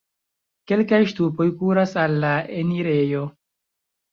Kelkaj 0.71 0.99
ŝtupoj 1.11 1.47
kuras 1.59 1.93
al 2.05 2.17
la 2.25 2.33
enirejo. 2.63 3.25